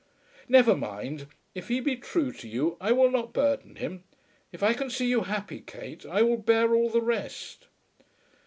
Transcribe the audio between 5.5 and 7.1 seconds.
Kate, I will bear all the